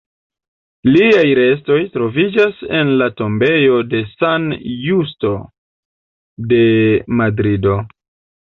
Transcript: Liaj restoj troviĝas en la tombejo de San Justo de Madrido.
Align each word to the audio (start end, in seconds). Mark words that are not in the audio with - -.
Liaj 0.93 1.25
restoj 1.39 1.77
troviĝas 1.97 2.63
en 2.79 2.89
la 3.01 3.09
tombejo 3.19 3.77
de 3.93 4.01
San 4.15 4.49
Justo 4.89 5.35
de 6.55 6.65
Madrido. 7.21 7.81